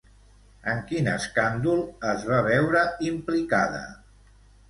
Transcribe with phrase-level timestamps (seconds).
[0.71, 3.83] En quin escàndol es va veure implicada?